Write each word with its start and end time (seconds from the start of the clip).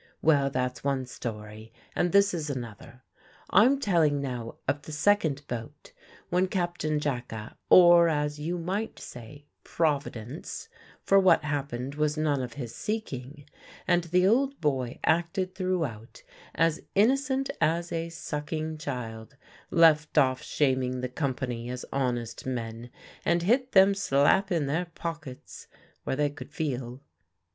Well 0.23 0.49
that's 0.49 0.83
one 0.83 1.05
story 1.05 1.71
and 1.95 2.11
this 2.11 2.33
is 2.33 2.49
another. 2.49 3.03
I'm 3.51 3.79
telling 3.79 4.19
now 4.19 4.55
of 4.67 4.81
the 4.81 4.91
second 4.91 5.43
boat, 5.47 5.93
when 6.29 6.47
Captain 6.47 6.99
Jacka, 6.99 7.55
or, 7.69 8.09
as 8.09 8.39
you 8.39 8.57
might 8.57 8.97
say, 8.97 9.45
Providence 9.63 10.69
for 11.03 11.19
what 11.19 11.43
happened 11.43 11.93
was 11.93 12.17
none 12.17 12.41
of 12.41 12.53
his 12.53 12.73
seeking, 12.73 13.47
and 13.87 14.05
the 14.05 14.25
old 14.25 14.59
boy 14.59 14.97
acted 15.03 15.53
throughout 15.53 16.23
as 16.55 16.81
innocent 16.95 17.51
as 17.61 17.91
a 17.91 18.09
sucking 18.09 18.79
child 18.79 19.35
left 19.69 20.17
off 20.17 20.41
shaming 20.41 21.01
the 21.01 21.09
company 21.09 21.69
as 21.69 21.85
honest 21.93 22.47
men, 22.47 22.89
and 23.23 23.43
hit 23.43 23.73
them 23.73 23.93
slap 23.93 24.51
in 24.51 24.65
their 24.65 24.85
pockets, 24.95 25.67
where 26.05 26.15
they 26.15 26.31
could 26.31 26.51
feel. 26.51 27.03